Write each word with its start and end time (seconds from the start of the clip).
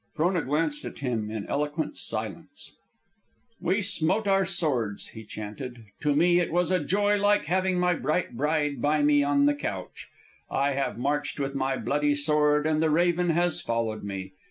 Frona 0.15 0.41
glanced 0.41 0.83
at 0.83 0.97
him 0.97 1.29
in 1.29 1.45
eloquent 1.45 1.95
silence. 1.95 2.71
"'We 3.61 3.83
smote 3.83 4.25
with 4.25 4.29
our 4.31 4.45
swords,'" 4.47 5.09
he 5.09 5.23
chanted; 5.23 5.85
"'_to 6.01 6.15
me 6.15 6.39
it 6.39 6.51
was 6.51 6.71
a 6.71 6.83
joy 6.83 7.17
like 7.17 7.45
having 7.45 7.79
my 7.79 7.93
bright 7.93 8.35
bride 8.35 8.81
by 8.81 9.03
me 9.03 9.21
on 9.21 9.45
the 9.45 9.53
couch.' 9.53 10.09
'I 10.49 10.71
have 10.71 10.97
marched 10.97 11.39
with 11.39 11.53
my 11.53 11.77
bloody 11.77 12.15
sword, 12.15 12.65
and 12.65 12.81
the 12.81 12.89
raven 12.89 13.29
has 13.29 13.61
followed 13.61 14.03
me. 14.03 14.31